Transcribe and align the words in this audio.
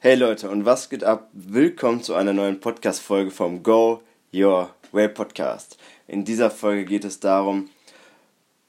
Hey 0.00 0.14
Leute, 0.14 0.48
und 0.48 0.64
was 0.64 0.90
geht 0.90 1.02
ab? 1.02 1.28
Willkommen 1.32 2.04
zu 2.04 2.14
einer 2.14 2.32
neuen 2.32 2.60
Podcast-Folge 2.60 3.32
vom 3.32 3.64
Go 3.64 4.00
Your 4.32 4.72
Way 4.92 5.08
Podcast. 5.08 5.76
In 6.06 6.24
dieser 6.24 6.52
Folge 6.52 6.84
geht 6.84 7.04
es 7.04 7.18
darum, 7.18 7.68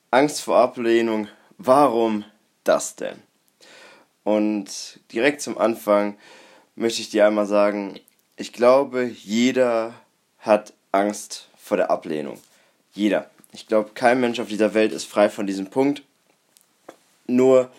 Angst 0.10 0.42
vor 0.42 0.58
Ablehnung, 0.58 1.28
warum 1.60 2.26
das 2.64 2.96
denn? 2.96 3.22
Und 4.24 5.00
direkt 5.14 5.42
zum 5.42 5.60
Anfang 5.60 6.18
möchte 6.76 7.02
ich 7.02 7.12
dir 7.12 7.28
einmal 7.28 7.46
sagen, 7.46 8.00
ich 8.36 8.52
glaube, 8.52 9.04
jeder 9.04 9.94
hat 10.40 10.74
Angst 10.92 11.48
vor 11.60 11.78
der 11.78 11.92
Ablehnung. 11.92 12.40
Jeder. 12.96 13.30
Ich 13.52 13.68
glaube, 13.68 13.92
kein 13.94 14.20
Mensch 14.20 14.40
auf 14.40 14.48
dieser 14.48 14.74
Welt 14.74 14.92
ist 14.92 15.06
frei 15.06 15.30
von 15.30 15.46
diesem 15.46 15.68
Punkt. 15.68 16.02
Nur 17.28 17.70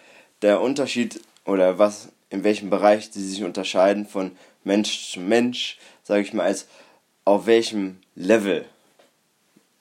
der 0.41 0.61
Unterschied 0.61 1.21
oder 1.45 1.81
was 1.81 2.11
in 2.31 2.45
welchem 2.45 2.71
Bereich 2.71 3.11
sie 3.11 3.27
sich 3.27 3.45
unterscheiden 3.45 4.07
von 4.07 4.33
Mensch 4.65 5.13
zu 5.13 5.21
Mensch, 5.21 5.79
sage 6.03 6.23
ich 6.23 6.33
mal, 6.33 6.45
als 6.45 6.67
auf 7.25 7.47
welchem 7.47 7.99
Level, 8.15 8.65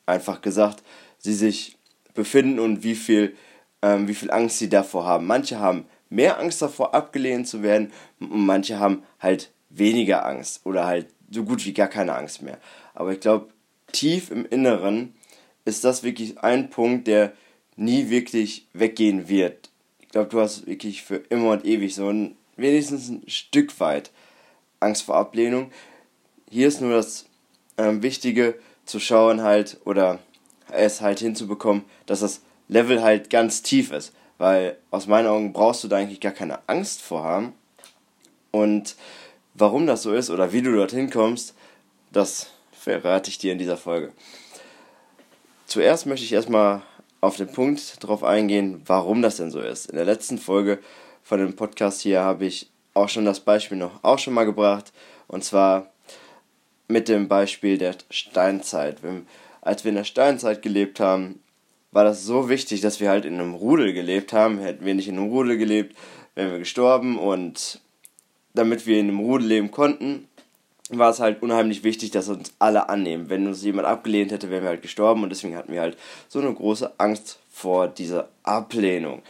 einfach 0.06 0.42
gesagt, 0.42 0.84
sie 1.20 1.34
sich 1.34 1.78
befinden 2.14 2.60
und 2.60 2.84
wie 2.84 2.96
viel, 2.96 3.36
ähm, 3.82 4.08
wie 4.08 4.16
viel 4.16 4.32
Angst 4.32 4.60
sie 4.60 4.70
davor 4.70 5.06
haben. 5.06 5.28
Manche 5.28 5.60
haben 5.60 5.86
mehr 6.10 6.40
Angst 6.40 6.62
davor, 6.62 6.94
abgelehnt 6.94 7.48
zu 7.48 7.62
werden, 7.62 7.92
und 8.20 8.46
manche 8.46 8.80
haben 8.80 9.04
halt 9.20 9.52
weniger 9.70 10.26
Angst 10.26 10.66
oder 10.66 10.86
halt 10.86 11.08
so 11.30 11.44
gut 11.44 11.66
wie 11.66 11.74
gar 11.74 11.88
keine 11.88 12.16
Angst 12.16 12.42
mehr. 12.42 12.58
Aber 12.96 13.14
ich 13.14 13.20
glaube, 13.20 13.50
tief 13.92 14.32
im 14.32 14.46
Inneren 14.46 15.14
ist 15.66 15.84
das 15.84 16.04
wirklich 16.04 16.40
ein 16.40 16.70
Punkt, 16.70 17.08
der 17.08 17.34
nie 17.76 18.10
wirklich 18.10 18.68
weggehen 18.74 19.30
wird. 19.30 19.69
Ich 20.10 20.14
glaube, 20.14 20.30
du 20.30 20.40
hast 20.42 20.66
wirklich 20.66 21.04
für 21.04 21.18
immer 21.18 21.52
und 21.52 21.66
ewig 21.66 21.94
so 21.94 22.10
ein 22.10 22.36
wenigstens 22.58 23.10
ein 23.10 23.22
Stück 23.28 23.80
weit 23.80 24.10
Angst 24.80 25.04
vor 25.04 25.16
Ablehnung. 25.16 25.72
Hier 26.50 26.68
ist 26.68 26.82
nur 26.82 26.94
das 26.96 27.28
ähm, 27.78 28.02
Wichtige 28.02 28.56
zu 28.86 29.00
schauen 29.00 29.44
halt 29.44 29.78
oder 29.86 30.18
es 30.72 31.02
halt 31.02 31.20
hinzubekommen, 31.20 31.86
dass 32.08 32.22
das 32.22 32.42
Level 32.68 33.04
halt 33.04 33.30
ganz 33.30 33.62
tief 33.62 33.92
ist. 33.92 34.12
Weil 34.40 34.78
aus 34.90 35.06
meinen 35.06 35.28
Augen 35.28 35.54
brauchst 35.54 35.84
du 35.84 35.88
da 35.88 35.98
eigentlich 35.98 36.22
gar 36.22 36.32
keine 36.32 36.68
Angst 36.68 37.04
vor 37.04 37.24
haben. 37.24 37.54
Und 38.50 38.96
warum 39.54 39.86
das 39.86 40.02
so 40.02 40.12
ist 40.12 40.32
oder 40.32 40.52
wie 40.54 40.64
du 40.64 40.74
dorthin 40.74 41.12
kommst, 41.12 41.54
das 42.12 42.50
verrate 42.72 43.30
ich 43.30 43.38
dir 43.38 43.52
in 43.52 43.60
dieser 43.60 43.78
Folge. 43.78 44.12
Zuerst 45.68 46.08
möchte 46.08 46.26
ich 46.26 46.34
erstmal 46.34 46.82
auf 47.22 47.38
den 47.38 47.52
Punkt 47.52 48.04
drauf 48.04 48.24
eingehen, 48.24 48.82
warum 48.86 49.22
das 49.22 49.38
denn 49.38 49.52
so 49.52 49.60
ist. 49.60 49.90
In 49.90 49.96
der 49.96 50.06
letzten 50.06 50.38
Folge 50.38 50.80
von 51.22 51.40
dem 51.40 51.56
Podcast 51.56 52.02
hier 52.02 52.22
habe 52.22 52.46
ich 52.46 52.70
auch 52.94 53.10
schon 53.10 53.26
das 53.26 53.40
Beispiel 53.40 53.78
noch 53.78 54.04
auch 54.04 54.20
schon 54.20 54.34
mal 54.34 54.46
gebracht. 54.46 54.92
Und 55.28 55.44
zwar 55.44 55.92
mit 56.88 57.08
dem 57.08 57.28
Beispiel 57.28 57.78
der 57.78 57.96
Steinzeit. 58.10 58.98
Als 59.62 59.84
wir 59.84 59.90
in 59.90 59.96
der 59.96 60.04
Steinzeit 60.06 60.62
gelebt 60.62 61.00
haben, 61.00 61.42
war 61.92 62.04
das 62.04 62.24
so 62.24 62.50
wichtig, 62.50 62.82
dass 62.82 63.00
wir 63.00 63.10
halt 63.10 63.26
in 63.26 63.34
einem 63.36 63.54
Rudel 63.54 63.94
gelebt 63.94 64.34
haben. 64.34 64.60
Hätten 64.60 64.86
wir 64.86 64.96
nicht 64.96 65.08
in 65.08 65.18
einem 65.18 65.30
Rudel 65.30 65.58
gelebt, 65.58 65.96
wären 66.36 66.52
wir 66.52 66.60
gestorben. 66.60 67.20
Und 67.20 67.82
damit 68.54 68.88
wir 68.88 69.00
in 69.00 69.10
einem 69.10 69.20
Rudel 69.20 69.48
leben 69.48 69.72
konnten, 69.72 70.29
war 70.90 71.12
es 71.12 71.20
halt 71.20 71.42
unheimlich 71.44 71.84
wichtig, 71.84 72.12
dass 72.12 72.30
uns 72.30 72.54
alle 72.58 72.90
annehmen. 72.90 73.30
Wenn 73.30 73.48
uns 73.48 73.64
jemand 73.64 73.88
abgelehnt 73.88 74.32
hätte, 74.32 74.50
wären 74.50 74.64
wir 74.64 74.70
halt 74.70 74.82
gestorben. 74.82 75.24
Und 75.24 75.30
deswegen 75.30 75.56
hatten 75.56 75.72
wir 75.72 75.82
halt 75.82 75.98
so 76.28 76.40
eine 76.40 76.54
große 76.54 76.94
Angst 76.98 77.40
vor 77.52 77.88
dieser 77.88 78.30
Ablehnung. 78.44 79.22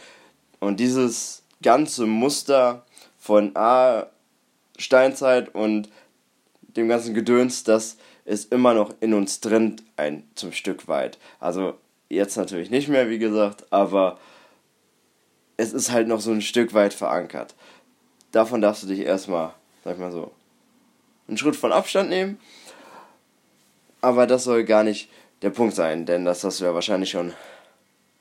Und 0.58 0.80
dieses 0.80 1.42
ganze 1.62 2.06
Muster 2.06 2.84
von 3.18 3.54
A, 3.56 4.06
Steinzeit 4.78 5.54
und 5.54 5.90
dem 6.76 6.88
ganzen 6.88 7.14
Gedöns, 7.14 7.64
das 7.64 7.98
ist 8.24 8.52
immer 8.52 8.74
noch 8.74 8.94
in 9.00 9.12
uns 9.12 9.40
drin, 9.40 9.76
ein 9.96 10.22
zum 10.34 10.52
Stück 10.52 10.88
weit. 10.88 11.18
Also 11.40 11.74
jetzt 12.08 12.36
natürlich 12.36 12.70
nicht 12.70 12.88
mehr, 12.88 13.10
wie 13.10 13.18
gesagt, 13.18 13.66
aber 13.70 14.18
es 15.56 15.72
ist 15.72 15.90
halt 15.90 16.08
noch 16.08 16.20
so 16.20 16.30
ein 16.30 16.40
Stück 16.40 16.72
weit 16.72 16.94
verankert. 16.94 17.54
Davon 18.32 18.60
darfst 18.60 18.84
du 18.84 18.86
dich 18.86 19.00
erstmal, 19.00 19.52
sag 19.84 19.94
ich 19.94 20.00
mal 20.00 20.12
so, 20.12 20.32
einen 21.30 21.38
Schritt 21.38 21.56
von 21.56 21.72
Abstand 21.72 22.10
nehmen. 22.10 22.38
Aber 24.02 24.26
das 24.26 24.44
soll 24.44 24.64
gar 24.64 24.84
nicht 24.84 25.08
der 25.42 25.50
Punkt 25.50 25.74
sein, 25.74 26.04
denn 26.04 26.24
das 26.24 26.44
hast 26.44 26.60
du 26.60 26.64
ja 26.64 26.74
wahrscheinlich 26.74 27.10
schon 27.10 27.32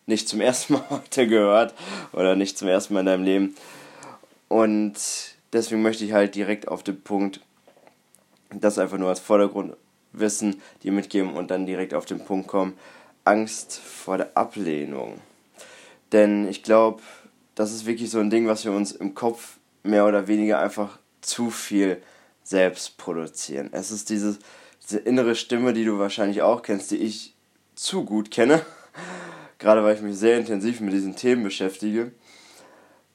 nicht 0.05 0.29
zum 0.29 0.41
ersten 0.41 0.73
Mal 0.73 0.83
heute 0.89 1.27
gehört 1.27 1.73
oder 2.13 2.35
nicht 2.35 2.57
zum 2.57 2.67
ersten 2.67 2.93
Mal 2.93 3.01
in 3.01 3.05
deinem 3.07 3.23
Leben. 3.23 3.55
Und 4.47 4.95
deswegen 5.51 5.81
möchte 5.81 6.05
ich 6.05 6.13
halt 6.13 6.35
direkt 6.35 6.67
auf 6.67 6.83
den 6.83 7.01
Punkt, 7.01 7.41
das 8.51 8.79
einfach 8.79 8.97
nur 8.97 9.09
als 9.09 9.19
Vordergrundwissen 9.19 10.61
dir 10.83 10.91
mitgeben 10.91 11.33
und 11.33 11.51
dann 11.51 11.65
direkt 11.65 11.93
auf 11.93 12.05
den 12.05 12.23
Punkt 12.23 12.47
kommen, 12.47 12.77
Angst 13.25 13.77
vor 13.77 14.17
der 14.17 14.35
Ablehnung. 14.35 15.21
Denn 16.11 16.47
ich 16.47 16.63
glaube, 16.63 17.03
das 17.53 17.71
ist 17.71 17.85
wirklich 17.85 18.09
so 18.09 18.19
ein 18.19 18.31
Ding, 18.31 18.47
was 18.47 18.65
wir 18.65 18.71
uns 18.71 18.91
im 18.91 19.13
Kopf 19.13 19.57
mehr 19.83 20.07
oder 20.07 20.27
weniger 20.27 20.59
einfach 20.59 20.97
zu 21.21 21.51
viel 21.51 22.01
selbst 22.43 22.97
produzieren. 22.97 23.69
Es 23.71 23.91
ist 23.91 24.09
dieses, 24.09 24.39
diese 24.83 24.99
innere 24.99 25.35
Stimme, 25.35 25.73
die 25.73 25.85
du 25.85 25.99
wahrscheinlich 25.99 26.41
auch 26.41 26.61
kennst, 26.61 26.91
die 26.91 26.97
ich 26.97 27.33
zu 27.75 28.03
gut 28.03 28.31
kenne. 28.31 28.65
Gerade 29.59 29.83
weil 29.83 29.95
ich 29.95 30.01
mich 30.01 30.17
sehr 30.17 30.37
intensiv 30.37 30.79
mit 30.79 30.93
diesen 30.93 31.15
Themen 31.15 31.43
beschäftige, 31.43 32.11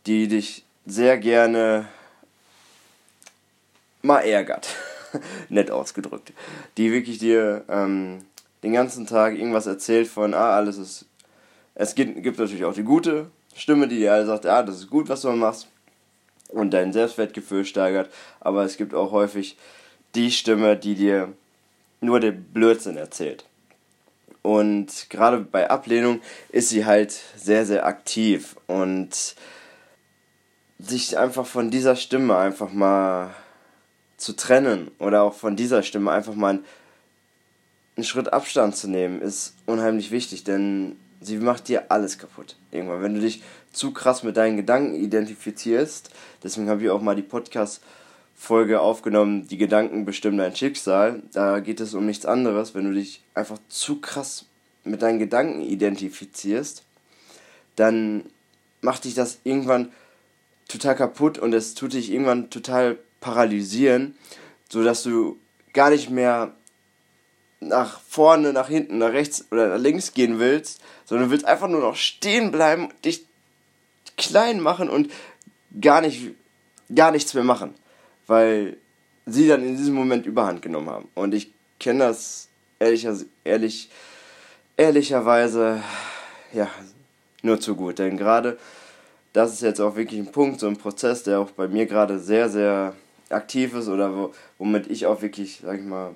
die 0.06 0.28
dich 0.28 0.64
sehr 0.86 1.18
gerne 1.18 1.88
mal 4.02 4.20
ärgert, 4.20 4.68
nett 5.48 5.70
ausgedrückt, 5.70 6.32
die 6.76 6.92
wirklich 6.92 7.18
dir 7.18 7.64
ähm, 7.68 8.18
den 8.62 8.74
ganzen 8.74 9.06
Tag 9.06 9.34
irgendwas 9.34 9.66
erzählt 9.66 10.06
von, 10.08 10.34
ah, 10.34 10.56
alles 10.56 10.76
ist, 10.76 11.06
es 11.74 11.94
gibt, 11.94 12.22
gibt 12.22 12.38
natürlich 12.38 12.64
auch 12.64 12.74
die 12.74 12.82
gute 12.82 13.30
Stimme, 13.56 13.88
die 13.88 13.98
dir 13.98 14.26
sagt, 14.26 14.46
ah, 14.46 14.62
das 14.62 14.76
ist 14.76 14.90
gut, 14.90 15.08
was 15.08 15.22
du 15.22 15.32
machst 15.32 15.68
und 16.54 16.70
dein 16.70 16.92
Selbstwertgefühl 16.92 17.64
steigert, 17.64 18.10
aber 18.40 18.64
es 18.64 18.76
gibt 18.76 18.94
auch 18.94 19.10
häufig 19.12 19.56
die 20.14 20.30
Stimme, 20.30 20.76
die 20.76 20.94
dir 20.94 21.32
nur 22.00 22.20
den 22.20 22.44
Blödsinn 22.44 22.96
erzählt. 22.96 23.44
Und 24.42 25.08
gerade 25.08 25.40
bei 25.40 25.70
Ablehnung 25.70 26.20
ist 26.50 26.68
sie 26.68 26.84
halt 26.84 27.12
sehr, 27.36 27.64
sehr 27.64 27.86
aktiv. 27.86 28.56
Und 28.66 29.36
sich 30.78 31.16
einfach 31.16 31.46
von 31.46 31.70
dieser 31.70 31.96
Stimme 31.96 32.36
einfach 32.36 32.72
mal 32.72 33.34
zu 34.16 34.34
trennen 34.34 34.90
oder 34.98 35.22
auch 35.22 35.34
von 35.34 35.56
dieser 35.56 35.82
Stimme 35.82 36.10
einfach 36.10 36.34
mal 36.34 36.60
einen 37.96 38.04
Schritt 38.04 38.32
Abstand 38.32 38.76
zu 38.76 38.88
nehmen, 38.88 39.22
ist 39.22 39.54
unheimlich 39.66 40.10
wichtig, 40.10 40.44
denn 40.44 40.96
sie 41.24 41.38
macht 41.38 41.68
dir 41.68 41.90
alles 41.90 42.18
kaputt. 42.18 42.56
Irgendwann, 42.70 43.02
wenn 43.02 43.14
du 43.14 43.20
dich 43.20 43.42
zu 43.72 43.92
krass 43.92 44.22
mit 44.22 44.36
deinen 44.36 44.56
Gedanken 44.56 44.94
identifizierst, 44.94 46.10
deswegen 46.42 46.68
habe 46.68 46.82
ich 46.82 46.90
auch 46.90 47.00
mal 47.00 47.16
die 47.16 47.22
Podcast- 47.22 47.82
Folge 48.34 48.80
aufgenommen, 48.80 49.46
die 49.48 49.56
Gedanken 49.56 50.04
bestimmen 50.04 50.38
dein 50.38 50.54
Schicksal. 50.54 51.22
Da 51.32 51.60
geht 51.60 51.80
es 51.80 51.94
um 51.94 52.04
nichts 52.04 52.26
anderes. 52.26 52.74
Wenn 52.74 52.84
du 52.84 52.92
dich 52.92 53.22
einfach 53.34 53.58
zu 53.68 54.00
krass 54.00 54.46
mit 54.84 55.02
deinen 55.02 55.18
Gedanken 55.18 55.62
identifizierst, 55.62 56.82
dann 57.76 58.24
macht 58.80 59.04
dich 59.04 59.14
das 59.14 59.38
irgendwann 59.44 59.92
total 60.68 60.94
kaputt 60.96 61.38
und 61.38 61.54
es 61.54 61.74
tut 61.74 61.94
dich 61.94 62.10
irgendwann 62.12 62.50
total 62.50 62.98
paralysieren, 63.20 64.14
sodass 64.68 65.02
du 65.02 65.38
gar 65.72 65.90
nicht 65.90 66.10
mehr 66.10 66.52
nach 67.68 68.00
vorne, 68.00 68.52
nach 68.52 68.68
hinten, 68.68 68.98
nach 68.98 69.12
rechts 69.12 69.46
oder 69.50 69.68
nach 69.68 69.78
links 69.78 70.14
gehen 70.14 70.38
willst, 70.38 70.80
sondern 71.04 71.30
willst 71.30 71.44
einfach 71.44 71.68
nur 71.68 71.80
noch 71.80 71.96
stehen 71.96 72.50
bleiben, 72.50 72.88
dich 73.04 73.26
klein 74.16 74.60
machen 74.60 74.88
und 74.88 75.10
gar 75.80 76.00
nicht 76.00 76.32
gar 76.94 77.10
nichts 77.10 77.34
mehr 77.34 77.44
machen 77.44 77.74
weil 78.26 78.76
sie 79.26 79.48
dann 79.48 79.64
in 79.64 79.76
diesem 79.76 79.94
Moment 79.94 80.26
Überhand 80.26 80.62
genommen 80.62 80.90
haben. 80.90 81.08
Und 81.14 81.34
ich 81.34 81.52
kenne 81.78 82.00
das 82.00 82.48
ehrlicher, 82.78 83.16
ehrlich, 83.44 83.90
ehrlicherweise 84.76 85.82
ja, 86.52 86.68
nur 87.42 87.60
zu 87.60 87.74
gut. 87.74 87.98
Denn 87.98 88.16
gerade 88.16 88.58
das 89.32 89.52
ist 89.52 89.62
jetzt 89.62 89.80
auch 89.80 89.96
wirklich 89.96 90.20
ein 90.20 90.32
Punkt, 90.32 90.60
so 90.60 90.68
ein 90.68 90.76
Prozess, 90.76 91.24
der 91.24 91.40
auch 91.40 91.50
bei 91.50 91.66
mir 91.66 91.86
gerade 91.86 92.18
sehr, 92.18 92.48
sehr 92.48 92.94
aktiv 93.30 93.74
ist 93.74 93.88
oder 93.88 94.14
wo, 94.14 94.34
womit 94.58 94.88
ich 94.88 95.06
auch 95.06 95.22
wirklich, 95.22 95.60
sag 95.64 95.80
ich 95.80 95.84
mal, 95.84 96.14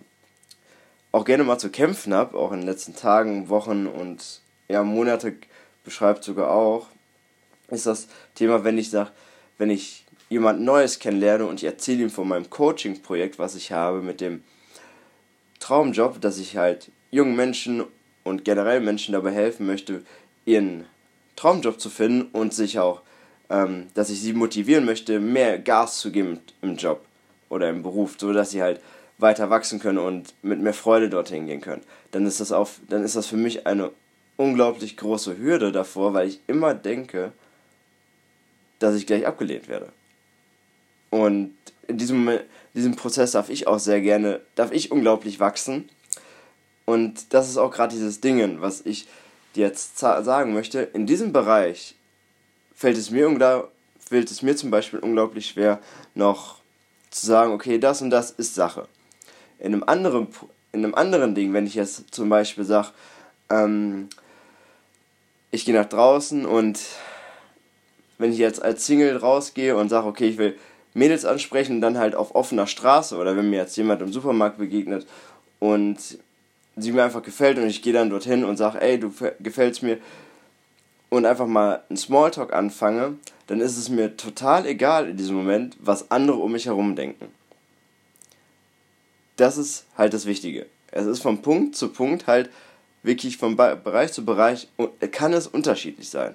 auch 1.18 1.24
gerne 1.24 1.44
mal 1.44 1.58
zu 1.58 1.70
kämpfen 1.70 2.14
habe, 2.14 2.38
auch 2.38 2.52
in 2.52 2.60
den 2.60 2.68
letzten 2.68 2.94
Tagen, 2.94 3.48
Wochen 3.48 3.86
und 3.86 4.40
ja, 4.68 4.82
Monate 4.82 5.34
beschreibt 5.84 6.24
sogar 6.24 6.50
auch, 6.50 6.86
ist 7.68 7.86
das 7.86 8.08
Thema, 8.34 8.64
wenn 8.64 8.78
ich 8.78 8.90
sage, 8.90 9.10
wenn 9.58 9.70
ich 9.70 10.04
jemand 10.28 10.60
Neues 10.60 10.98
kennenlerne 10.98 11.46
und 11.46 11.56
ich 11.56 11.64
erzähle 11.64 12.04
ihm 12.04 12.10
von 12.10 12.28
meinem 12.28 12.48
Coaching-Projekt, 12.48 13.38
was 13.38 13.54
ich 13.54 13.72
habe 13.72 14.00
mit 14.00 14.20
dem 14.20 14.44
Traumjob, 15.58 16.20
dass 16.20 16.38
ich 16.38 16.56
halt 16.56 16.90
jungen 17.10 17.34
Menschen 17.34 17.84
und 18.22 18.44
generell 18.44 18.80
Menschen 18.80 19.12
dabei 19.12 19.32
helfen 19.32 19.66
möchte, 19.66 20.04
ihren 20.44 20.84
Traumjob 21.34 21.80
zu 21.80 21.90
finden 21.90 22.28
und 22.32 22.54
sich 22.54 22.78
auch 22.78 23.02
ähm, 23.50 23.88
dass 23.94 24.10
ich 24.10 24.20
sie 24.20 24.32
motivieren 24.32 24.84
möchte, 24.84 25.20
mehr 25.20 25.58
Gas 25.58 25.98
zu 25.98 26.10
geben 26.10 26.40
im 26.62 26.76
Job 26.76 27.04
oder 27.48 27.70
im 27.70 27.82
Beruf, 27.82 28.16
so 28.18 28.32
dass 28.32 28.50
sie 28.50 28.62
halt 28.62 28.80
weiter 29.18 29.50
wachsen 29.50 29.80
können 29.80 29.98
und 29.98 30.32
mit 30.42 30.60
mehr 30.60 30.74
Freude 30.74 31.10
dorthin 31.10 31.46
gehen 31.46 31.60
können, 31.60 31.82
dann 32.12 32.26
ist 32.26 32.40
das 32.40 32.52
auf, 32.52 32.80
dann 32.88 33.04
ist 33.04 33.16
das 33.16 33.26
für 33.26 33.36
mich 33.36 33.66
eine 33.66 33.90
unglaublich 34.36 34.96
große 34.96 35.38
Hürde 35.38 35.72
davor, 35.72 36.14
weil 36.14 36.28
ich 36.28 36.40
immer 36.46 36.74
denke, 36.74 37.32
dass 38.78 38.94
ich 38.94 39.06
gleich 39.06 39.26
abgelehnt 39.26 39.68
werde. 39.68 39.88
Und 41.10 41.54
in 41.88 41.98
diesem 41.98 42.18
Moment, 42.18 42.44
diesem 42.74 42.96
Prozess 42.96 43.32
darf 43.32 43.50
ich 43.50 43.66
auch 43.66 43.80
sehr 43.80 44.00
gerne, 44.00 44.40
darf 44.54 44.72
ich 44.72 44.92
unglaublich 44.92 45.40
wachsen. 45.40 45.88
Und 46.84 47.34
das 47.34 47.48
ist 47.48 47.56
auch 47.56 47.72
gerade 47.72 47.94
dieses 47.94 48.20
Ding, 48.20 48.60
was 48.60 48.80
ich 48.86 49.08
dir 49.56 49.66
jetzt 49.66 49.98
sagen 49.98 50.54
möchte. 50.54 50.80
In 50.80 51.06
diesem 51.06 51.32
Bereich 51.32 51.96
fällt 52.74 52.96
es 52.96 53.10
mir 53.10 53.28
fällt 53.98 54.30
es 54.30 54.42
mir 54.42 54.56
zum 54.56 54.70
Beispiel 54.70 55.00
unglaublich 55.00 55.48
schwer, 55.48 55.80
noch 56.14 56.58
zu 57.10 57.26
sagen, 57.26 57.52
okay, 57.52 57.78
das 57.78 58.00
und 58.00 58.10
das 58.10 58.30
ist 58.30 58.54
Sache. 58.54 58.86
In 59.58 59.74
einem 59.74 59.84
anderen, 59.84 60.28
in 60.72 60.84
einem 60.84 60.94
anderen 60.94 61.34
Ding, 61.34 61.52
wenn 61.52 61.66
ich 61.66 61.74
jetzt 61.74 62.14
zum 62.14 62.28
Beispiel 62.28 62.64
sage, 62.64 62.88
ähm, 63.50 64.08
ich 65.50 65.64
gehe 65.64 65.74
nach 65.74 65.86
draußen 65.88 66.44
und 66.44 66.80
wenn 68.18 68.32
ich 68.32 68.38
jetzt 68.38 68.62
als 68.62 68.86
Single 68.86 69.16
rausgehe 69.16 69.76
und 69.76 69.88
sage, 69.88 70.06
okay, 70.06 70.28
ich 70.28 70.38
will 70.38 70.56
Mädels 70.94 71.24
ansprechen 71.24 71.80
dann 71.80 71.98
halt 71.98 72.14
auf 72.14 72.34
offener 72.34 72.66
Straße 72.66 73.16
oder 73.16 73.36
wenn 73.36 73.50
mir 73.50 73.56
jetzt 73.56 73.76
jemand 73.76 74.02
im 74.02 74.12
Supermarkt 74.12 74.58
begegnet 74.58 75.06
und 75.58 75.98
sie 76.76 76.92
mir 76.92 77.04
einfach 77.04 77.22
gefällt 77.22 77.58
und 77.58 77.68
ich 77.68 77.82
gehe 77.82 77.92
dann 77.92 78.10
dorthin 78.10 78.44
und 78.44 78.56
sage, 78.56 78.80
ey, 78.80 78.98
du 78.98 79.12
gefällst 79.40 79.82
mir 79.82 79.98
und 81.08 81.26
einfach 81.26 81.46
mal 81.46 81.82
einen 81.88 81.96
Smalltalk 81.96 82.52
anfange, 82.52 83.16
dann 83.46 83.60
ist 83.60 83.78
es 83.78 83.88
mir 83.88 84.16
total 84.16 84.66
egal 84.66 85.08
in 85.08 85.16
diesem 85.16 85.36
Moment, 85.36 85.76
was 85.80 86.10
andere 86.10 86.38
um 86.38 86.52
mich 86.52 86.66
herum 86.66 86.96
denken. 86.96 87.26
Das 89.38 89.56
ist 89.56 89.86
halt 89.96 90.12
das 90.12 90.26
Wichtige. 90.26 90.66
Es 90.90 91.06
ist 91.06 91.22
von 91.22 91.42
Punkt 91.42 91.76
zu 91.76 91.88
Punkt 91.88 92.26
halt 92.26 92.50
wirklich 93.02 93.36
von 93.36 93.56
Bereich 93.56 94.12
zu 94.12 94.24
Bereich 94.24 94.68
kann 95.12 95.32
es 95.32 95.46
unterschiedlich 95.46 96.10
sein. 96.10 96.34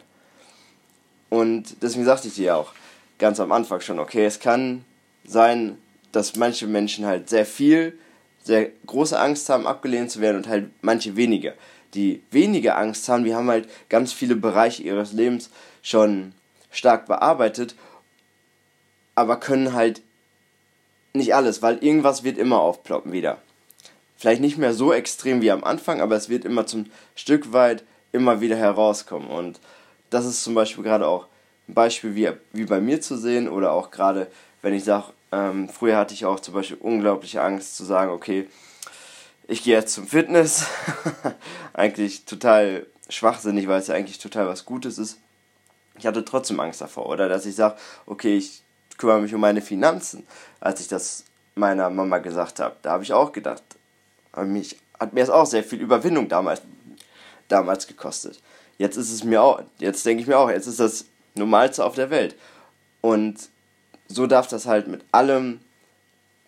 Und 1.30 1.82
deswegen 1.82 2.06
sagte 2.06 2.30
ich 2.30 2.36
dir 2.36 2.46
ja 2.46 2.56
auch 2.56 2.74
ganz 3.20 3.40
am 3.40 3.52
Anfang 3.52 3.82
schon, 3.82 4.00
okay, 4.00 4.26
es 4.26 4.40
kann 4.40 4.86
sein, 5.26 5.78
dass 6.12 6.36
manche 6.38 6.66
Menschen 6.66 7.06
halt 7.06 7.30
sehr 7.30 7.46
viel, 7.46 7.98
sehr 8.44 8.70
große 8.86 9.20
Angst 9.20 9.50
haben, 9.50 9.68
abgelehnt 9.68 10.10
zu 10.10 10.22
werden 10.22 10.38
und 10.38 10.48
halt 10.48 10.70
manche 10.82 11.16
weniger. 11.16 11.54
Die 11.96 12.24
weniger 12.32 12.78
Angst 12.78 13.10
haben, 13.10 13.26
die 13.26 13.36
haben 13.36 13.50
halt 13.50 13.70
ganz 13.90 14.14
viele 14.14 14.36
Bereiche 14.36 14.84
ihres 14.84 15.12
Lebens 15.12 15.50
schon 15.82 16.34
stark 16.72 17.06
bearbeitet, 17.08 17.76
aber 19.16 19.40
können 19.40 19.74
halt 19.74 20.02
nicht 21.14 21.36
alles, 21.36 21.62
weil 21.62 21.78
irgendwas 21.78 22.24
wird 22.24 22.38
immer 22.38 22.60
aufploppen 22.60 23.12
wieder. 23.12 23.38
Vielleicht 24.18 24.42
nicht 24.42 24.58
mehr 24.58 24.74
so 24.74 24.94
extrem 24.94 25.42
wie 25.42 25.52
am 25.52 25.64
Anfang, 25.64 26.02
aber 26.02 26.16
es 26.16 26.30
wird 26.30 26.46
immer 26.46 26.66
zum 26.66 26.88
Stück 27.16 27.54
weit 27.54 27.84
immer 28.12 28.42
wieder 28.42 28.56
herauskommen. 28.56 29.28
Und 29.28 29.60
das 30.10 30.26
ist 30.26 30.44
zum 30.44 30.56
Beispiel 30.56 30.84
gerade 30.84 31.08
auch 31.08 31.28
ein 31.68 31.74
Beispiel 31.74 32.16
wie, 32.16 32.32
wie 32.52 32.66
bei 32.66 32.82
mir 32.82 33.02
zu 33.02 33.18
sehen 33.18 33.48
oder 33.48 33.72
auch 33.74 33.92
gerade, 33.92 34.28
wenn 34.62 34.74
ich 34.74 34.84
sage, 34.84 35.08
ähm, 35.32 35.70
früher 35.70 35.98
hatte 35.98 36.14
ich 36.14 36.26
auch 36.26 36.40
zum 36.40 36.54
Beispiel 36.54 36.78
unglaubliche 36.80 37.42
Angst 37.42 37.76
zu 37.76 37.84
sagen, 37.84 38.12
okay, 38.12 38.48
ich 39.48 39.64
gehe 39.64 39.76
jetzt 39.76 39.94
zum 39.94 40.08
Fitness. 40.08 40.66
eigentlich 41.74 42.26
total 42.26 42.88
schwachsinnig, 43.10 43.68
weil 43.68 43.80
es 43.80 43.88
ja 43.88 43.96
eigentlich 43.96 44.20
total 44.20 44.48
was 44.48 44.66
Gutes 44.66 44.98
ist. 44.98 45.20
Ich 45.98 46.08
hatte 46.08 46.26
trotzdem 46.26 46.60
Angst 46.60 46.82
davor. 46.82 47.08
Oder 47.08 47.30
dass 47.30 47.46
ich 47.46 47.56
sage, 47.56 47.76
okay, 48.06 48.38
ich 48.38 48.64
kümmere 48.98 49.22
mich 49.22 49.34
um 49.34 49.42
meine 49.42 49.62
Finanzen, 49.62 50.26
als 50.60 50.82
ich 50.82 50.88
das 50.88 51.26
meiner 51.56 51.90
Mama 51.90 52.18
gesagt 52.20 52.60
habe. 52.60 52.76
Da 52.82 52.92
habe 52.92 53.04
ich 53.04 53.14
auch 53.14 53.32
gedacht, 53.32 53.64
aber 54.32 54.46
mich 54.46 54.78
hat 55.00 55.14
mir 55.14 55.22
das 55.22 55.30
auch 55.30 55.46
sehr 55.46 55.64
viel 55.64 55.82
Überwindung 55.82 56.28
damals, 56.28 56.62
damals 57.48 57.88
gekostet. 57.88 58.42
Jetzt 58.78 58.98
ist 58.98 59.12
es 59.12 59.24
mir 59.24 59.42
auch, 59.42 59.62
jetzt 59.80 60.06
denke 60.06 60.22
ich 60.22 60.28
mir 60.28 60.38
auch, 60.38 60.50
jetzt 60.50 60.68
ist 60.68 60.80
das 60.80 61.06
Normalste 61.36 61.86
auf 61.86 61.96
der 61.96 62.10
Welt. 62.10 62.36
Und 63.02 63.50
so 64.08 64.28
darf 64.28 64.48
das 64.48 64.66
halt 64.66 64.88
mit 64.88 65.04
allem 65.12 65.60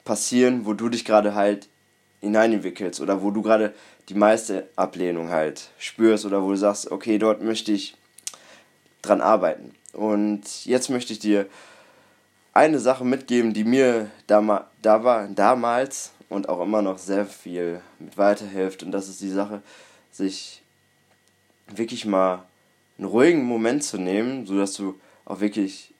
passieren, 0.03 0.65
wo 0.65 0.73
du 0.73 0.89
dich 0.89 1.05
gerade 1.05 1.35
halt 1.35 1.67
hineinentwickelst 2.21 3.01
oder 3.01 3.21
wo 3.21 3.31
du 3.31 3.41
gerade 3.41 3.73
die 4.09 4.13
meiste 4.13 4.67
Ablehnung 4.75 5.29
halt 5.29 5.69
spürst 5.77 6.25
oder 6.25 6.43
wo 6.43 6.51
du 6.51 6.57
sagst, 6.57 6.91
okay, 6.91 7.17
dort 7.17 7.41
möchte 7.41 7.71
ich 7.71 7.95
dran 9.01 9.21
arbeiten. 9.21 9.75
Und 9.93 10.65
jetzt 10.65 10.89
möchte 10.89 11.13
ich 11.13 11.19
dir 11.19 11.47
eine 12.55 12.79
Sache 12.79 13.05
mitgeben, 13.05 13.53
die 13.53 13.65
mir 13.65 14.09
da, 14.27 14.47
war, 14.47 15.27
damals 15.27 16.13
und 16.29 16.49
auch 16.49 16.61
immer 16.61 16.81
noch 16.81 16.97
sehr 16.97 17.25
viel 17.25 17.81
mit 17.99 18.17
weiterhilft. 18.17 18.81
Und 18.81 18.91
das 18.91 19.09
ist 19.09 19.21
die 19.21 19.29
Sache, 19.29 19.61
sich 20.09 20.63
wirklich 21.67 22.05
mal 22.05 22.45
einen 22.97 23.07
ruhigen 23.07 23.43
Moment 23.43 23.83
zu 23.83 23.97
nehmen, 23.97 24.45
sodass 24.45 24.73
du 24.73 24.99
auch 25.25 25.41
wirklich 25.41 25.93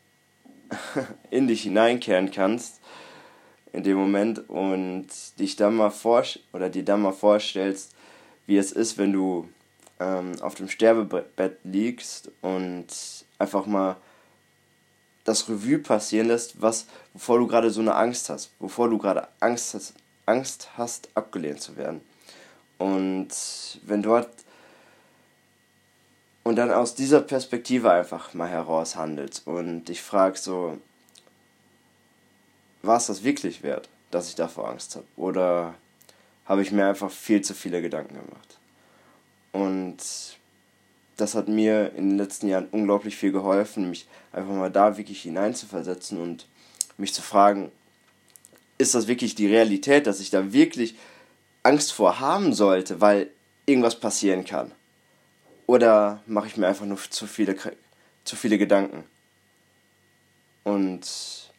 in 1.29 1.47
dich 1.47 1.63
hineinkehren 1.63 2.31
kannst 2.31 2.79
in 3.73 3.83
dem 3.83 3.97
Moment 3.97 4.49
und 4.49 5.07
dich 5.37 5.57
dann 5.57 5.75
mal 5.75 5.89
vor 5.89 6.23
oder 6.53 6.69
dir 6.69 6.85
dann 6.85 7.01
mal 7.01 7.11
vorstellst, 7.11 7.93
wie 8.47 8.55
es 8.55 8.71
ist, 8.71 8.97
wenn 8.97 9.11
du 9.11 9.49
ähm, 9.99 10.31
auf 10.39 10.55
dem 10.55 10.69
Sterbebett 10.69 11.57
liegst 11.65 12.31
und 12.41 12.87
einfach 13.37 13.65
mal 13.65 13.97
das 15.25 15.49
Revue 15.49 15.79
passieren 15.79 16.27
lässt, 16.27 16.61
was, 16.61 16.85
wovor 17.13 17.39
du 17.39 17.47
gerade 17.47 17.69
so 17.69 17.81
eine 17.81 17.95
Angst 17.95 18.29
hast, 18.29 18.51
wovor 18.59 18.89
du 18.89 18.97
gerade 18.97 19.27
Angst 19.41 19.73
hast, 19.73 19.93
Angst 20.25 20.69
hast, 20.77 21.09
abgelehnt 21.15 21.61
zu 21.61 21.75
werden. 21.75 22.01
Und 22.77 23.29
wenn 23.83 24.01
dort 24.01 24.29
und 26.43 26.57
dann 26.57 26.71
aus 26.71 26.93
dieser 26.93 27.21
Perspektive 27.21 27.91
einfach 27.91 28.35
mal 28.35 28.47
heraus 28.47 28.95
handelst 28.95 29.47
und 29.47 29.85
dich 29.85 30.01
fragst 30.01 30.43
so, 30.43 30.77
war 32.83 32.97
es 32.97 33.07
das 33.07 33.23
wirklich 33.23 33.63
wert, 33.63 33.89
dass 34.11 34.29
ich 34.29 34.35
davor 34.35 34.69
Angst 34.69 34.95
habe? 34.95 35.07
Oder 35.17 35.73
habe 36.45 36.61
ich 36.61 36.71
mir 36.71 36.85
einfach 36.85 37.09
viel 37.09 37.41
zu 37.41 37.55
viele 37.55 37.81
Gedanken 37.81 38.13
gemacht? 38.13 38.59
Und 39.53 39.97
das 41.17 41.35
hat 41.35 41.47
mir 41.47 41.93
in 41.95 42.09
den 42.09 42.17
letzten 42.17 42.47
Jahren 42.47 42.67
unglaublich 42.71 43.15
viel 43.15 43.31
geholfen, 43.31 43.89
mich 43.89 44.07
einfach 44.33 44.53
mal 44.53 44.71
da 44.71 44.97
wirklich 44.97 45.21
hineinzuversetzen 45.21 46.19
und 46.21 46.47
mich 46.97 47.13
zu 47.13 47.21
fragen, 47.21 47.71
ist 48.77 48.95
das 48.95 49.07
wirklich 49.07 49.35
die 49.35 49.47
Realität, 49.47 50.07
dass 50.07 50.19
ich 50.19 50.29
da 50.29 50.51
wirklich 50.51 50.95
Angst 51.63 51.93
vor 51.93 52.19
haben 52.19 52.53
sollte, 52.53 52.99
weil 52.99 53.29
irgendwas 53.65 53.99
passieren 53.99 54.43
kann? 54.43 54.71
Oder 55.67 56.21
mache 56.27 56.47
ich 56.47 56.57
mir 56.57 56.67
einfach 56.67 56.85
nur 56.85 56.97
zu 56.97 57.25
viele, 57.25 57.55
zu 58.23 58.35
viele 58.35 58.57
Gedanken? 58.57 59.03
Und 60.63 61.51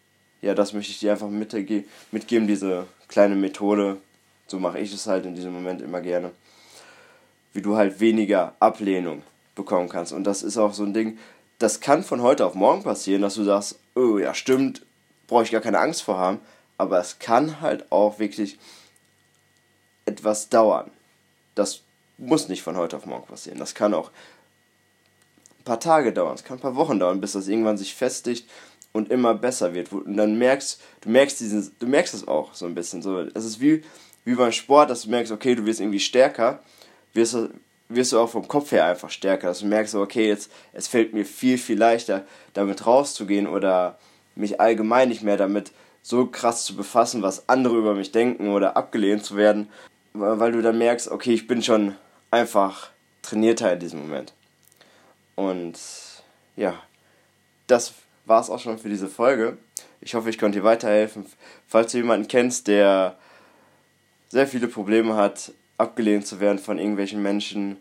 ja, 0.42 0.54
das 0.54 0.72
möchte 0.74 0.92
ich 0.92 1.00
dir 1.00 1.12
einfach 1.12 1.30
mitgeben, 1.30 2.46
diese 2.46 2.86
kleine 3.08 3.36
Methode. 3.36 3.96
So 4.46 4.58
mache 4.58 4.78
ich 4.78 4.92
es 4.92 5.06
halt 5.06 5.24
in 5.26 5.34
diesem 5.34 5.52
Moment 5.52 5.80
immer 5.80 6.00
gerne. 6.00 6.30
Wie 7.52 7.62
du 7.62 7.76
halt 7.76 7.98
weniger 8.00 8.54
Ablehnung 8.60 9.22
bekommen 9.56 9.88
kannst. 9.88 10.12
Und 10.12 10.22
das 10.24 10.44
ist 10.44 10.56
auch 10.56 10.72
so 10.72 10.84
ein 10.84 10.94
Ding, 10.94 11.18
das 11.58 11.80
kann 11.80 12.04
von 12.04 12.22
heute 12.22 12.46
auf 12.46 12.54
morgen 12.54 12.84
passieren, 12.84 13.22
dass 13.22 13.34
du 13.34 13.42
sagst, 13.42 13.80
oh 13.96 14.18
ja, 14.18 14.34
stimmt, 14.34 14.86
brauche 15.26 15.42
ich 15.42 15.50
gar 15.50 15.60
keine 15.60 15.80
Angst 15.80 16.02
vor 16.02 16.18
haben 16.18 16.38
aber 16.78 17.00
es 17.00 17.18
kann 17.18 17.60
halt 17.60 17.90
auch 17.90 18.18
wirklich 18.18 18.58
etwas 20.04 20.48
dauern. 20.48 20.90
Das 21.54 21.82
muss 22.18 22.48
nicht 22.48 22.62
von 22.62 22.76
heute 22.76 22.96
auf 22.96 23.06
morgen 23.06 23.26
passieren. 23.26 23.58
Das 23.58 23.74
kann 23.74 23.94
auch 23.94 24.10
ein 25.58 25.64
paar 25.64 25.80
Tage 25.80 26.12
dauern, 26.12 26.34
es 26.34 26.44
kann 26.44 26.58
ein 26.58 26.62
paar 26.62 26.76
Wochen 26.76 26.98
dauern, 26.98 27.20
bis 27.20 27.32
das 27.32 27.48
irgendwann 27.48 27.78
sich 27.78 27.94
festigt 27.94 28.48
und 28.92 29.10
immer 29.10 29.34
besser 29.34 29.74
wird. 29.74 29.92
Und 29.92 30.16
dann 30.16 30.38
merkst 30.38 30.80
du 31.00 31.10
merkst 31.10 31.40
diesen, 31.40 31.74
du 31.78 31.86
merkst 31.86 32.14
es 32.14 32.28
auch 32.28 32.54
so 32.54 32.66
ein 32.66 32.74
bisschen. 32.74 33.02
So, 33.02 33.20
es 33.20 33.44
ist 33.44 33.60
wie, 33.60 33.82
wie 34.24 34.34
beim 34.34 34.52
Sport, 34.52 34.90
dass 34.90 35.02
du 35.02 35.10
merkst, 35.10 35.32
okay, 35.32 35.54
du 35.54 35.66
wirst 35.66 35.80
irgendwie 35.80 36.00
stärker, 36.00 36.62
wirst 37.14 37.36
wirst 37.88 38.12
du 38.12 38.18
auch 38.18 38.30
vom 38.30 38.48
Kopf 38.48 38.72
her 38.72 38.86
einfach 38.86 39.10
stärker. 39.10 39.48
Dass 39.48 39.60
du 39.60 39.66
merkst, 39.66 39.94
okay, 39.94 40.28
jetzt 40.28 40.50
es 40.72 40.88
fällt 40.88 41.14
mir 41.14 41.24
viel, 41.24 41.58
viel 41.58 41.78
leichter, 41.78 42.24
damit 42.52 42.86
rauszugehen 42.86 43.46
oder 43.46 43.98
mich 44.34 44.60
allgemein 44.60 45.08
nicht 45.08 45.22
mehr 45.22 45.36
damit 45.36 45.72
so 46.02 46.26
krass 46.26 46.64
zu 46.64 46.76
befassen, 46.76 47.22
was 47.22 47.48
andere 47.48 47.76
über 47.76 47.94
mich 47.94 48.12
denken 48.12 48.50
oder 48.50 48.76
abgelehnt 48.76 49.24
zu 49.24 49.36
werden, 49.36 49.68
weil 50.12 50.52
du 50.52 50.62
dann 50.62 50.78
merkst, 50.78 51.08
okay, 51.08 51.34
ich 51.34 51.46
bin 51.46 51.62
schon 51.62 51.96
einfach 52.30 52.90
trainierter 53.22 53.72
in 53.72 53.80
diesem 53.80 54.00
Moment. 54.02 54.32
Und 55.34 55.78
ja, 56.54 56.74
das 57.66 57.94
war 58.24 58.40
es 58.40 58.50
auch 58.50 58.60
schon 58.60 58.78
für 58.78 58.88
diese 58.88 59.08
Folge. 59.08 59.58
Ich 60.00 60.14
hoffe, 60.14 60.30
ich 60.30 60.38
konnte 60.38 60.58
dir 60.58 60.64
weiterhelfen. 60.64 61.26
Falls 61.66 61.92
du 61.92 61.98
jemanden 61.98 62.28
kennst, 62.28 62.68
der 62.68 63.16
sehr 64.28 64.46
viele 64.46 64.68
Probleme 64.68 65.16
hat, 65.16 65.52
abgelehnt 65.78 66.26
zu 66.26 66.40
werden 66.40 66.58
von 66.58 66.78
irgendwelchen 66.78 67.22
Menschen, 67.22 67.76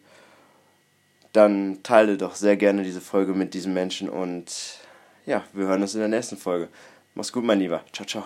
dann 1.33 1.79
teile 1.83 2.17
doch 2.17 2.35
sehr 2.35 2.57
gerne 2.57 2.83
diese 2.83 3.01
Folge 3.01 3.33
mit 3.33 3.53
diesen 3.53 3.73
Menschen 3.73 4.09
und 4.09 4.79
ja, 5.25 5.43
wir 5.53 5.67
hören 5.67 5.81
uns 5.81 5.93
in 5.93 5.99
der 5.99 6.09
nächsten 6.09 6.37
Folge. 6.37 6.69
Mach's 7.13 7.31
gut, 7.31 7.43
mein 7.43 7.59
Lieber. 7.59 7.83
Ciao, 7.91 8.05
ciao. 8.05 8.25